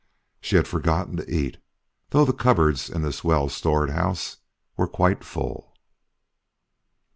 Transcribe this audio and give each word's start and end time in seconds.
She 0.39 0.55
had 0.55 0.67
forgotten 0.67 1.15
to 1.17 1.31
eat, 1.31 1.57
though 2.09 2.25
the 2.25 2.33
cupboards, 2.33 2.89
in 2.89 3.03
this 3.03 3.23
well 3.23 3.49
stored 3.49 3.91
house, 3.91 4.37
were 4.75 4.87
quite 4.87 5.23
full. 5.23 5.75